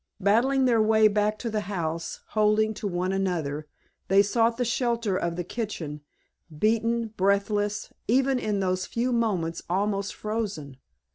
[0.19, 3.67] Battling their way back to the house, holding to one another,
[4.07, 6.01] they sought the shelter of the kitchen,
[6.57, 10.77] beaten, breathless, even in those few moments almost frozen.